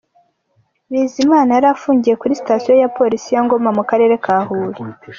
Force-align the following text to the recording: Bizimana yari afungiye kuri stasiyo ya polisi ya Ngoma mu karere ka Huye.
Bizimana 0.91 1.49
yari 1.55 1.67
afungiye 1.75 2.15
kuri 2.21 2.33
stasiyo 2.41 2.73
ya 2.81 2.89
polisi 2.97 3.29
ya 3.35 3.41
Ngoma 3.45 3.69
mu 3.77 3.83
karere 3.89 4.15
ka 4.25 4.37
Huye. 4.47 4.79